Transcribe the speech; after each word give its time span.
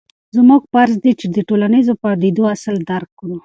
زموږ 0.35 0.61
فرض 0.71 0.95
دی 1.03 1.11
چې 1.19 1.25
د 1.35 1.37
ټولنیزو 1.49 1.93
پدیدو 2.01 2.43
اصل 2.55 2.75
درک 2.89 3.09
کړو. 3.19 3.37